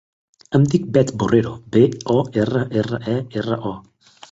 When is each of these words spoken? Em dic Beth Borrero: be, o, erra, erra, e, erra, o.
Em 0.59 0.63
dic 0.71 0.87
Beth 0.95 1.11
Borrero: 1.23 1.51
be, 1.77 1.85
o, 2.15 2.17
erra, 2.47 2.65
erra, 2.83 3.03
e, 3.15 3.17
erra, 3.45 3.63
o. 3.75 3.79